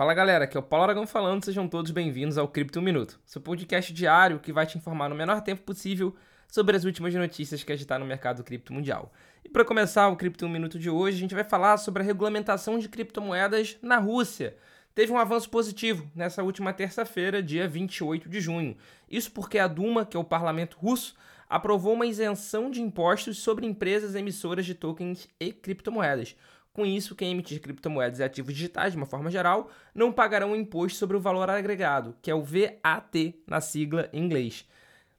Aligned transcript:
Fala 0.00 0.14
galera, 0.14 0.44
aqui 0.44 0.56
é 0.56 0.60
o 0.60 0.62
Paulo 0.62 0.84
Aragão 0.84 1.06
falando, 1.06 1.44
sejam 1.44 1.68
todos 1.68 1.90
bem-vindos 1.90 2.38
ao 2.38 2.48
Cripto 2.48 2.80
Minuto, 2.80 3.20
seu 3.26 3.38
podcast 3.38 3.92
diário 3.92 4.40
que 4.40 4.50
vai 4.50 4.64
te 4.64 4.78
informar 4.78 5.10
no 5.10 5.14
menor 5.14 5.42
tempo 5.42 5.60
possível 5.60 6.16
sobre 6.48 6.74
as 6.74 6.84
últimas 6.84 7.14
notícias 7.14 7.62
que 7.62 7.70
agitaram 7.70 8.06
no 8.06 8.08
mercado 8.08 8.42
cripto 8.42 8.72
mundial. 8.72 9.12
E 9.44 9.48
para 9.50 9.62
começar 9.62 10.08
o 10.08 10.16
Cripto 10.16 10.48
Minuto 10.48 10.78
de 10.78 10.88
hoje, 10.88 11.18
a 11.18 11.20
gente 11.20 11.34
vai 11.34 11.44
falar 11.44 11.76
sobre 11.76 12.02
a 12.02 12.06
regulamentação 12.06 12.78
de 12.78 12.88
criptomoedas 12.88 13.76
na 13.82 13.98
Rússia. 13.98 14.56
Teve 14.94 15.12
um 15.12 15.18
avanço 15.18 15.50
positivo 15.50 16.10
nessa 16.14 16.42
última 16.42 16.72
terça-feira, 16.72 17.42
dia 17.42 17.68
28 17.68 18.26
de 18.26 18.40
junho. 18.40 18.78
Isso 19.06 19.30
porque 19.30 19.58
a 19.58 19.66
Duma, 19.66 20.06
que 20.06 20.16
é 20.16 20.20
o 20.20 20.24
parlamento 20.24 20.78
russo, 20.78 21.14
aprovou 21.46 21.92
uma 21.92 22.06
isenção 22.06 22.70
de 22.70 22.80
impostos 22.80 23.36
sobre 23.40 23.66
empresas 23.66 24.14
emissoras 24.14 24.64
de 24.64 24.74
tokens 24.74 25.28
e 25.38 25.52
criptomoedas. 25.52 26.34
Com 26.72 26.86
isso, 26.86 27.16
quem 27.16 27.32
emitir 27.32 27.60
criptomoedas 27.60 28.20
e 28.20 28.22
ativos 28.22 28.54
digitais, 28.54 28.92
de 28.92 28.96
uma 28.96 29.06
forma 29.06 29.30
geral, 29.30 29.70
não 29.94 30.12
pagarão 30.12 30.54
imposto 30.54 30.98
sobre 30.98 31.16
o 31.16 31.20
valor 31.20 31.50
agregado, 31.50 32.14
que 32.22 32.30
é 32.30 32.34
o 32.34 32.42
VAT 32.42 33.34
na 33.46 33.60
sigla 33.60 34.08
em 34.12 34.24
inglês. 34.24 34.68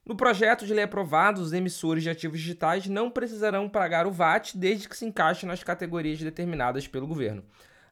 No 0.06 0.16
projeto 0.16 0.66
de 0.66 0.74
lei 0.74 0.86
aprovado, 0.86 1.42
os 1.42 1.54
emissores 1.54 2.04
de 2.04 2.10
ativos 2.10 2.40
digitais 2.40 2.88
não 2.88 3.12
precisarão 3.12 3.70
pagar 3.70 4.08
o 4.08 4.12
VAT 4.12 4.54
desde 4.56 4.90
que 4.90 4.98
se 4.98 5.06
encaixem 5.06 5.48
nas 5.48 5.64
categorias 5.64 6.20
determinadas 6.20 6.88
pelo 6.88 7.06
governo. 7.06 7.44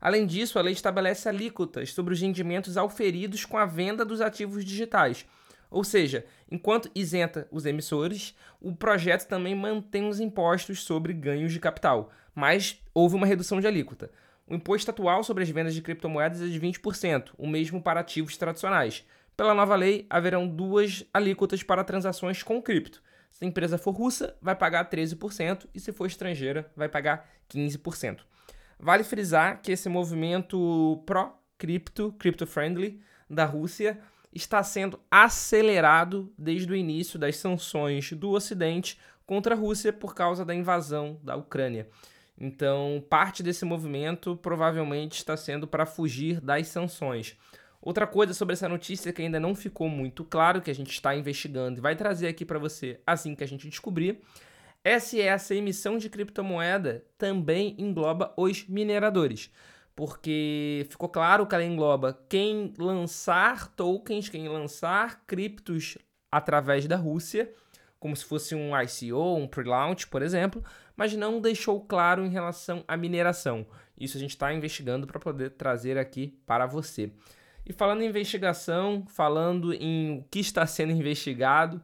Além 0.02 0.26
disso, 0.26 0.57
a 0.57 0.62
lei 0.62 0.73
estabelece 0.73 1.27
alíquotas 1.27 1.91
sobre 1.91 2.13
os 2.13 2.21
rendimentos 2.21 2.77
auferidos 2.77 3.44
com 3.44 3.57
a 3.57 3.66
venda 3.66 4.05
dos 4.05 4.21
ativos 4.21 4.63
digitais. 4.63 5.26
Ou 5.70 5.84
seja, 5.84 6.26
enquanto 6.50 6.90
isenta 6.96 7.48
os 7.52 7.66
emissores, 7.66 8.36
o 8.60 8.76
projeto 8.76 9.27
também 9.27 9.54
mantém 9.54 10.08
os 10.08 10.20
impostos 10.20 10.82
sobre 10.84 11.14
ganhos 11.14 11.54
de 11.54 11.60
capital, 11.60 12.12
mas 12.34 12.82
houve 12.94 13.16
uma 13.16 13.27
redução 13.27 13.60
de 13.60 13.68
alíquota. 13.68 14.12
O 14.48 14.55
imposto 14.55 14.90
atual 14.90 15.24
sobre 15.24 15.44
as 15.44 15.50
vendas 15.50 15.76
de 15.76 15.82
criptomoedas 15.82 16.41
é 16.41 16.48
de 16.48 16.60
20%, 16.60 17.30
o 17.38 17.48
mesmo 17.48 17.82
para 17.82 18.00
ativos 18.00 18.36
tradicionais. 18.36 19.05
Pela 19.38 19.54
nova 19.54 19.76
lei, 19.76 20.08
haverão 20.10 20.48
duas 20.48 21.05
alíquotas 21.13 21.62
para 21.62 21.84
transações 21.84 22.41
com 22.41 22.62
cripto. 22.62 23.02
Se 23.30 23.46
a 23.46 23.48
empresa 23.48 23.77
for 23.77 23.91
russa, 23.91 24.36
vai 24.41 24.55
pagar 24.55 24.90
13% 24.90 25.68
e 25.74 25.80
se 25.80 25.91
for 25.91 26.08
estrangeira, 26.08 26.70
vai 26.76 26.90
pagar 26.90 27.30
15%. 27.49 28.21
Vale 28.80 29.04
frisar 29.04 29.62
que 29.62 29.71
esse 29.71 29.88
movimento 29.88 31.04
pró-cripto, 31.05 32.12
crypto-friendly 32.13 32.99
da 33.30 33.46
Rússia 33.46 33.99
está 34.34 34.63
sendo 34.63 34.99
acelerado 35.10 36.32
desde 36.38 36.72
o 36.72 36.76
início 36.76 37.18
das 37.18 37.38
sanções 37.38 38.12
do 38.13 38.30
Ocidente 38.32 38.99
contra 39.26 39.55
a 39.55 39.58
Rússia 39.58 39.91
por 39.91 40.16
causa 40.16 40.46
da 40.46 40.54
invasão 40.54 41.20
da 41.24 41.36
Ucrânia. 41.36 41.88
Então, 42.40 43.04
parte 43.10 43.44
desse 43.44 43.66
movimento 43.66 44.36
provavelmente 44.38 45.18
está 45.18 45.36
sendo 45.36 45.68
para 45.68 45.86
fugir 45.86 46.40
das 46.40 46.68
sanções. 46.68 47.38
Outra 47.82 48.08
coisa 48.08 48.34
sobre 48.34 48.54
essa 48.54 48.70
notícia 48.70 49.12
que 49.12 49.21
ainda 49.21 49.40
não 49.40 49.55
ficou 49.55 49.90
muito 49.90 50.24
claro, 50.24 50.62
que 50.62 50.71
a 50.71 50.76
gente 50.76 50.91
está 50.91 51.16
investigando 51.16 51.80
e 51.80 51.82
vai 51.82 51.96
trazer 51.96 52.27
aqui 52.27 52.46
para 52.46 52.60
você 52.60 52.99
assim 53.05 53.36
que 53.36 53.43
a 53.43 53.48
gente 53.48 53.70
descobrir, 53.70 54.20
é 54.84 54.99
se 54.99 55.20
essa 55.20 55.54
emissão 55.54 55.98
de 55.98 56.10
criptomoeda 56.10 57.04
também 57.18 57.76
engloba 57.77 58.34
os 58.38 58.68
mineradores 58.68 59.52
porque 60.00 60.88
ficou 60.90 61.10
claro 61.10 61.46
que 61.46 61.54
ela 61.54 61.66
engloba 61.66 62.18
quem 62.30 62.74
lançar 62.78 63.68
tokens, 63.76 64.30
quem 64.30 64.47
lançar 64.47 65.25
criptos 65.28 65.97
através 66.31 66.88
da 66.88 66.96
Rússia, 66.96 67.53
como 68.00 68.16
se 68.16 68.24
fosse 68.24 68.56
um 68.56 68.72
ICO, 68.81 69.36
um 69.36 69.46
pre-launch, 69.46 70.08
por 70.08 70.22
exemplo, 70.22 70.64
mas 70.96 71.14
não 71.18 71.42
deixou 71.42 71.81
claro 71.81 72.25
em 72.25 72.30
relação 72.30 72.81
à 72.88 72.96
mineração. 72.96 73.68
Isso 74.00 74.16
a 74.16 74.22
gente 74.22 74.30
está 74.30 74.53
investigando 74.53 75.06
para 75.06 75.20
poder 75.20 75.50
trazer 75.50 75.97
aqui 75.97 76.40
para 76.46 76.66
você. 76.66 77.12
E 77.66 77.74
falando 77.74 78.02
em 78.02 78.08
investigação, 78.08 79.03
falando 79.06 79.74
em 79.74 80.20
o 80.20 80.24
que 80.31 80.40
está 80.40 80.66
sendo 80.66 80.94
investigado, 80.94 81.81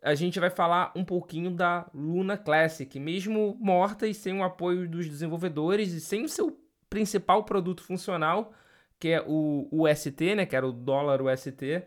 a 0.00 0.14
gente 0.14 0.38
vai 0.38 0.48
falar 0.48 0.92
um 0.94 1.04
pouquinho 1.04 1.50
da 1.50 1.90
Luna 1.92 2.36
Classic, 2.36 3.00
mesmo 3.00 3.56
morta 3.58 4.06
e 4.06 4.14
sem 4.14 4.38
o 4.38 4.44
apoio 4.44 4.88
dos 4.88 5.08
desenvolvedores 5.08 5.92
e 5.92 6.00
sem 6.00 6.22
o 6.22 6.28
seu 6.28 6.56
principal 6.88 7.44
produto 7.44 7.82
funcional, 7.82 8.52
que 8.98 9.08
é 9.08 9.24
o 9.26 9.68
UST, 9.70 10.34
né, 10.34 10.46
que 10.46 10.56
era 10.56 10.66
o 10.66 10.72
dólar 10.72 11.22
UST, 11.22 11.82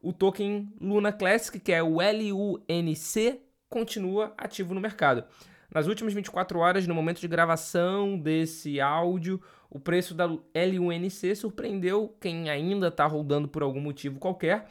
o 0.00 0.12
token 0.12 0.72
Luna 0.80 1.12
Classic, 1.12 1.58
que 1.58 1.72
é 1.72 1.82
o 1.82 1.96
LUNC, 1.96 3.40
continua 3.68 4.34
ativo 4.36 4.74
no 4.74 4.80
mercado. 4.80 5.24
Nas 5.72 5.86
últimas 5.86 6.12
24 6.12 6.58
horas, 6.58 6.86
no 6.86 6.94
momento 6.94 7.20
de 7.20 7.26
gravação 7.26 8.16
desse 8.18 8.80
áudio, 8.80 9.40
o 9.68 9.80
preço 9.80 10.14
da 10.14 10.26
LUNC 10.26 11.34
surpreendeu 11.34 12.16
quem 12.20 12.48
ainda 12.48 12.88
está 12.88 13.06
rodando 13.06 13.48
por 13.48 13.62
algum 13.62 13.80
motivo 13.80 14.20
qualquer. 14.20 14.66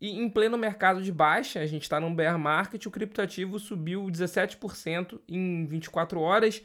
E 0.00 0.18
em 0.18 0.28
pleno 0.28 0.56
mercado 0.56 1.02
de 1.02 1.12
baixa, 1.12 1.60
a 1.60 1.66
gente 1.66 1.82
está 1.82 2.00
num 2.00 2.14
bear 2.14 2.38
market, 2.38 2.86
o 2.86 2.90
criptoativo 2.90 3.58
subiu 3.58 4.04
17% 4.04 5.20
em 5.28 5.66
24 5.66 6.20
horas, 6.20 6.62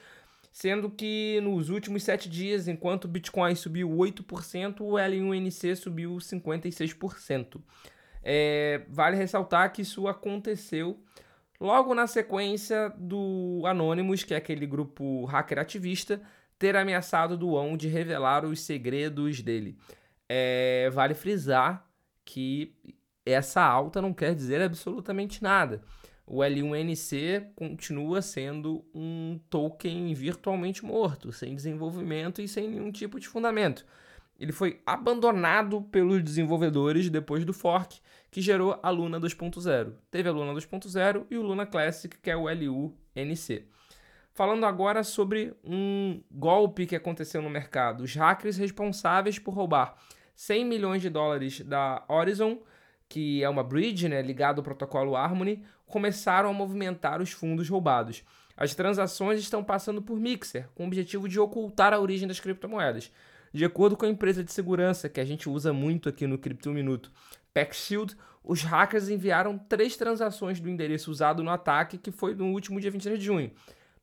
sendo 0.53 0.87
que 0.91 1.41
nos 1.41 1.69
últimos 1.69 2.03
sete 2.03 2.29
dias, 2.29 2.67
enquanto 2.67 3.05
o 3.05 3.07
Bitcoin 3.07 3.55
subiu 3.55 3.89
8%, 3.89 4.81
o 4.81 4.91
L1NC 4.91 5.75
subiu 5.75 6.11
56%. 6.17 7.59
É, 8.21 8.85
vale 8.87 9.17
ressaltar 9.17 9.73
que 9.73 9.81
isso 9.81 10.07
aconteceu 10.07 11.03
logo 11.59 11.95
na 11.95 12.05
sequência 12.05 12.93
do 12.95 13.63
Anonymous, 13.65 14.23
que 14.23 14.35
é 14.35 14.37
aquele 14.37 14.67
grupo 14.67 15.25
hacker 15.25 15.57
ativista, 15.57 16.21
ter 16.59 16.77
ameaçado 16.77 17.35
do 17.35 17.53
ON 17.53 17.75
de 17.75 17.87
revelar 17.87 18.45
os 18.45 18.61
segredos 18.61 19.41
dele. 19.41 19.75
É, 20.29 20.87
vale 20.93 21.15
frisar 21.15 21.83
que 22.23 22.75
essa 23.25 23.61
alta 23.61 23.99
não 23.99 24.13
quer 24.13 24.35
dizer 24.35 24.61
absolutamente 24.61 25.41
nada 25.41 25.81
o 26.25 26.37
L1NC 26.39 27.47
continua 27.55 28.21
sendo 28.21 28.83
um 28.93 29.39
token 29.49 30.13
virtualmente 30.13 30.85
morto, 30.85 31.31
sem 31.31 31.55
desenvolvimento 31.55 32.41
e 32.41 32.47
sem 32.47 32.69
nenhum 32.69 32.91
tipo 32.91 33.19
de 33.19 33.27
fundamento. 33.27 33.85
Ele 34.39 34.51
foi 34.51 34.81
abandonado 34.85 35.81
pelos 35.83 36.23
desenvolvedores 36.23 37.09
depois 37.09 37.45
do 37.45 37.53
fork, 37.53 37.99
que 38.31 38.41
gerou 38.41 38.79
a 38.81 38.89
Luna 38.89 39.19
2.0. 39.19 39.93
Teve 40.09 40.29
a 40.29 40.31
Luna 40.31 40.53
2.0 40.53 41.25
e 41.29 41.37
o 41.37 41.41
Luna 41.41 41.65
Classic, 41.65 42.17
que 42.17 42.31
é 42.31 42.35
o 42.35 42.47
LUNC. 42.49 43.67
Falando 44.33 44.65
agora 44.65 45.03
sobre 45.03 45.53
um 45.63 46.23
golpe 46.31 46.87
que 46.87 46.95
aconteceu 46.95 47.41
no 47.41 47.49
mercado. 47.49 48.03
Os 48.03 48.15
hackers 48.15 48.57
responsáveis 48.57 49.37
por 49.37 49.53
roubar 49.53 49.95
100 50.35 50.65
milhões 50.65 51.01
de 51.01 51.09
dólares 51.09 51.61
da 51.61 52.03
Horizon 52.07 52.59
que 53.13 53.43
é 53.43 53.47
uma 53.47 53.63
bridge 53.63 54.09
né, 54.09 54.23
ligada 54.23 54.59
ao 54.59 54.63
protocolo 54.63 55.15
Harmony, 55.15 55.63
começaram 55.85 56.49
a 56.49 56.53
movimentar 56.53 57.21
os 57.21 57.31
fundos 57.31 57.69
roubados. 57.69 58.23
As 58.57 58.73
transações 58.73 59.39
estão 59.39 59.63
passando 59.63 60.01
por 60.01 60.19
Mixer, 60.19 60.67
com 60.73 60.83
o 60.83 60.87
objetivo 60.87 61.29
de 61.29 61.39
ocultar 61.39 61.93
a 61.93 61.99
origem 61.99 62.27
das 62.27 62.39
criptomoedas. 62.39 63.11
De 63.53 63.63
acordo 63.63 63.95
com 63.95 64.07
a 64.07 64.09
empresa 64.09 64.43
de 64.43 64.51
segurança 64.51 65.07
que 65.07 65.19
a 65.19 65.25
gente 65.25 65.47
usa 65.47 65.71
muito 65.71 66.09
aqui 66.09 66.25
no 66.25 66.39
Cripto 66.39 66.71
Minuto, 66.71 67.11
PackShield, 67.53 68.17
os 68.43 68.63
hackers 68.63 69.09
enviaram 69.09 69.59
três 69.59 69.95
transações 69.95 70.59
do 70.59 70.67
endereço 70.67 71.11
usado 71.11 71.43
no 71.43 71.51
ataque, 71.51 71.99
que 71.99 72.09
foi 72.09 72.33
no 72.33 72.45
último 72.47 72.81
dia 72.81 72.89
23 72.89 73.19
de 73.19 73.25
junho. 73.27 73.51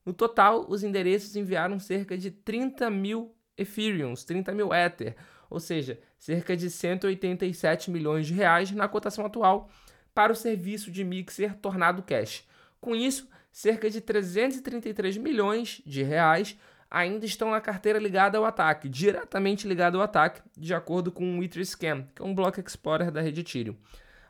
No 0.05 0.13
total, 0.13 0.65
os 0.69 0.83
endereços 0.83 1.35
enviaram 1.35 1.81
cerca 1.81 2.17
de 2.17 2.31
30 2.31 2.89
mil 2.89 3.35
Ethereums, 3.57 4.23
30 4.23 4.53
mil 4.53 4.73
Ether, 4.73 5.17
ou 5.51 5.59
seja, 5.59 5.99
cerca 6.17 6.55
de 6.55 6.69
187 6.69 7.91
milhões 7.91 8.25
de 8.25 8.33
reais 8.33 8.71
na 8.71 8.87
cotação 8.87 9.25
atual 9.25 9.69
para 10.13 10.31
o 10.31 10.35
serviço 10.35 10.89
de 10.89 11.03
mixer 11.03 11.53
Tornado 11.55 12.01
Cash. 12.01 12.47
Com 12.79 12.95
isso, 12.95 13.29
cerca 13.51 13.89
de 13.89 13.99
333 13.99 15.17
milhões 15.17 15.81
de 15.85 16.01
reais 16.01 16.57
ainda 16.89 17.25
estão 17.25 17.51
na 17.51 17.61
carteira 17.61 17.99
ligada 17.99 18.37
ao 18.37 18.45
ataque, 18.45 18.89
diretamente 18.89 19.67
ligada 19.67 19.97
ao 19.97 20.03
ataque, 20.03 20.41
de 20.57 20.73
acordo 20.73 21.11
com 21.11 21.39
o 21.39 21.43
Etherscan, 21.43 22.05
que 22.15 22.21
é 22.21 22.25
um 22.25 22.33
block 22.33 22.59
explorer 22.59 23.11
da 23.11 23.21
rede 23.21 23.41
Ethereum. 23.41 23.75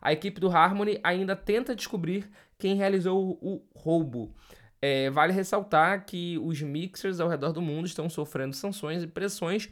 A 0.02 0.12
equipe 0.12 0.40
do 0.40 0.50
Harmony 0.50 1.00
ainda 1.04 1.36
tenta 1.36 1.76
descobrir 1.76 2.30
quem 2.58 2.76
realizou 2.76 3.38
o 3.42 3.64
roubo. 3.76 4.36
É, 4.82 5.12
vale 5.12 5.32
ressaltar 5.32 6.06
que 6.06 6.40
os 6.40 6.60
mixers 6.62 7.20
ao 7.20 7.30
redor 7.30 7.52
do 7.52 7.62
mundo 7.62 7.86
estão 7.86 8.10
sofrendo 8.10 8.56
sanções 8.56 9.04
e 9.04 9.08
pressões 9.08 9.70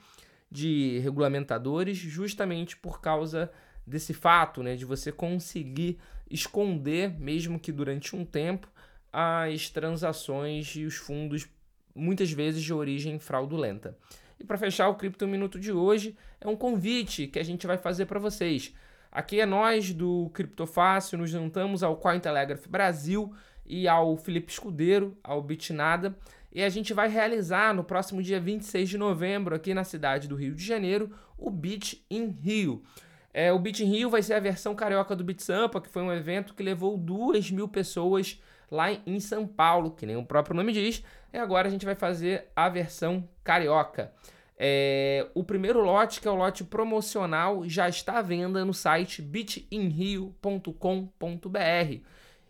de 0.52 1.00
regulamentadores 1.00 1.98
justamente 1.98 2.76
por 2.76 3.02
causa 3.02 3.52
desse 3.86 4.14
fato, 4.14 4.62
né, 4.62 4.76
de 4.76 4.86
você 4.86 5.12
conseguir 5.12 6.00
esconder, 6.30 7.20
mesmo 7.20 7.60
que 7.60 7.72
durante 7.72 8.16
um 8.16 8.24
tempo, 8.24 8.68
as 9.12 9.70
transações 9.70 10.76
e 10.76 10.86
os 10.86 10.96
fundos, 10.96 11.48
muitas 11.96 12.32
vezes 12.32 12.64
de 12.64 12.74
origem 12.74 13.18
fraudulenta. 13.20 13.98
E 14.40 14.44
para 14.44 14.58
fechar 14.58 14.88
o 14.88 14.96
Cripto 14.96 15.28
Minuto 15.28 15.60
de 15.60 15.72
hoje, 15.72 16.16
é 16.40 16.48
um 16.48 16.56
convite 16.56 17.28
que 17.28 17.40
a 17.40 17.44
gente 17.44 17.68
vai 17.68 17.78
fazer 17.78 18.06
para 18.06 18.20
vocês. 18.20 18.74
Aqui 19.12 19.40
é 19.42 19.46
nós 19.46 19.92
do 19.92 20.30
Criptofácil, 20.34 21.18
nos 21.18 21.32
juntamos 21.32 21.82
ao 21.82 21.98
Cointelegraph 21.98 22.68
Brasil 22.68 23.34
e 23.66 23.88
ao 23.88 24.16
Felipe 24.16 24.52
Escudeiro, 24.52 25.18
ao 25.24 25.42
Bitnada, 25.42 26.16
E 26.52 26.64
a 26.64 26.70
gente 26.70 26.94
vai 26.94 27.08
realizar 27.08 27.74
no 27.74 27.84
próximo 27.84 28.24
dia 28.24 28.40
26 28.40 28.90
de 28.90 28.98
novembro, 28.98 29.56
aqui 29.56 29.74
na 29.74 29.84
cidade 29.84 30.28
do 30.28 30.36
Rio 30.36 30.56
de 30.56 30.66
Janeiro, 30.66 31.12
o 31.38 31.50
Beach 31.50 32.04
in 32.10 32.36
Rio. 32.42 32.84
É, 33.34 33.54
o 33.54 33.60
Beach 33.60 33.84
in 33.84 33.88
Rio 33.88 34.10
vai 34.10 34.24
ser 34.24 34.34
a 34.34 34.40
versão 34.40 34.74
carioca 34.74 35.16
do 35.16 35.24
Beat 35.24 35.42
Sampa, 35.42 35.80
que 35.80 35.90
foi 35.90 36.02
um 36.02 36.12
evento 36.12 36.56
que 36.56 36.64
levou 36.64 36.98
duas 36.98 37.52
mil 37.52 37.68
pessoas 37.68 38.42
lá 38.72 38.92
em 38.92 39.20
São 39.20 39.48
Paulo, 39.48 39.92
que 39.92 40.06
nem 40.06 40.18
o 40.18 40.26
próprio 40.26 40.56
nome 40.56 40.74
diz. 40.74 41.04
E 41.32 41.38
agora 41.38 41.68
a 41.68 41.72
gente 41.72 41.86
vai 41.86 41.96
fazer 41.96 42.48
a 42.56 42.68
versão 42.68 43.28
carioca. 43.44 44.12
É, 44.58 45.28
o 45.34 45.44
primeiro 45.44 45.80
lote, 45.80 46.20
que 46.20 46.28
é 46.28 46.32
o 46.32 46.36
lote 46.36 46.64
promocional, 46.64 47.70
já 47.70 47.88
está 47.88 48.18
à 48.18 48.22
venda 48.22 48.66
no 48.66 48.74
site 48.74 49.22
bitinrio.com.br. 49.22 52.04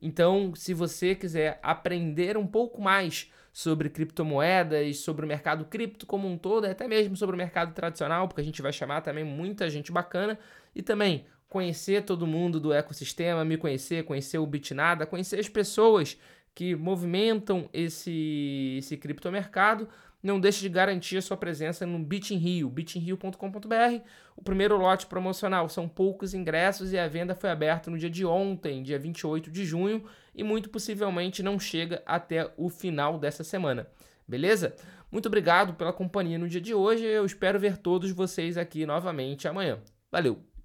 Então, 0.00 0.54
se 0.54 0.72
você 0.72 1.14
quiser 1.14 1.58
aprender 1.62 2.38
um 2.38 2.46
pouco 2.46 2.80
mais 2.80 3.30
sobre 3.52 3.90
criptomoedas, 3.90 4.98
sobre 4.98 5.24
o 5.24 5.28
mercado 5.28 5.64
cripto 5.64 6.06
como 6.06 6.28
um 6.28 6.38
todo, 6.38 6.66
até 6.66 6.86
mesmo 6.86 7.16
sobre 7.16 7.34
o 7.34 7.38
mercado 7.38 7.72
tradicional, 7.74 8.28
porque 8.28 8.40
a 8.40 8.44
gente 8.44 8.62
vai 8.62 8.72
chamar 8.72 9.00
também 9.00 9.24
muita 9.24 9.68
gente 9.68 9.90
bacana, 9.90 10.38
e 10.74 10.82
também 10.82 11.26
conhecer 11.48 12.04
todo 12.04 12.26
mundo 12.26 12.60
do 12.60 12.72
ecossistema, 12.72 13.44
me 13.44 13.56
conhecer, 13.56 14.04
conhecer 14.04 14.38
o 14.38 14.46
Bitnada, 14.46 15.04
conhecer 15.04 15.40
as 15.40 15.48
pessoas 15.48 16.16
que 16.54 16.74
movimentam 16.74 17.68
esse, 17.72 18.76
esse 18.78 18.96
criptomercado, 18.96 19.88
não 20.22 20.38
deixe 20.38 20.60
de 20.60 20.68
garantir 20.68 21.16
a 21.16 21.22
sua 21.22 21.36
presença 21.36 21.86
no 21.86 21.98
Bit 21.98 22.34
in 22.34 22.36
Rio, 22.36 22.68
bitinrio.com.br. 22.68 24.02
O 24.36 24.42
primeiro 24.42 24.76
lote 24.76 25.06
promocional 25.06 25.68
são 25.68 25.88
poucos 25.88 26.34
ingressos 26.34 26.92
e 26.92 26.98
a 26.98 27.08
venda 27.08 27.34
foi 27.34 27.50
aberta 27.50 27.90
no 27.90 27.98
dia 27.98 28.10
de 28.10 28.24
ontem, 28.26 28.82
dia 28.82 28.98
28 28.98 29.50
de 29.50 29.64
junho, 29.64 30.04
e 30.34 30.42
muito 30.42 30.68
possivelmente 30.68 31.42
não 31.42 31.58
chega 31.58 32.02
até 32.04 32.52
o 32.56 32.68
final 32.68 33.18
dessa 33.18 33.42
semana. 33.42 33.86
Beleza? 34.28 34.76
Muito 35.10 35.26
obrigado 35.26 35.74
pela 35.74 35.92
companhia 35.92 36.38
no 36.38 36.48
dia 36.48 36.60
de 36.60 36.74
hoje. 36.74 37.04
Eu 37.04 37.24
espero 37.24 37.58
ver 37.58 37.78
todos 37.78 38.10
vocês 38.12 38.56
aqui 38.56 38.84
novamente 38.86 39.48
amanhã. 39.48 39.80
Valeu! 40.12 40.49